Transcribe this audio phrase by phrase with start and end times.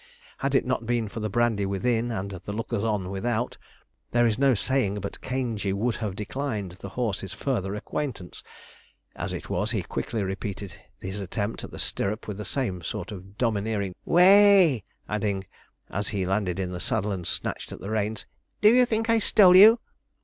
[0.39, 3.59] Had it not been for the brandy within and the lookers on without,
[4.09, 8.41] there is no saying but Caingey would have declined the horse's further acquaintance.
[9.15, 13.11] As it was, he quickly repeated his attempt at the stirrup with the same sort
[13.11, 15.45] of domineering 'whoay,' adding,
[15.91, 18.25] as he landed in the saddle and snatched at the reins,
[18.61, 19.77] 'Do you think I stole you?'